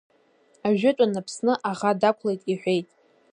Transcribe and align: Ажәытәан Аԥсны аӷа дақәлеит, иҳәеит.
Ажәытәан 0.67 1.13
Аԥсны 1.19 1.53
аӷа 1.69 1.99
дақәлеит, 1.99 2.41
иҳәеит. 2.51 2.87